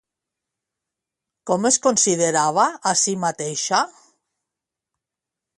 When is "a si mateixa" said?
2.93-3.85